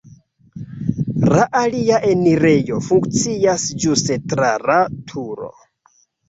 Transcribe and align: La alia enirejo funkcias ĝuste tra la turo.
La 1.33 1.43
alia 1.59 1.99
enirejo 2.11 2.79
funkcias 2.87 3.67
ĝuste 3.85 4.19
tra 4.33 4.49
la 4.65 4.79
turo. 5.13 5.53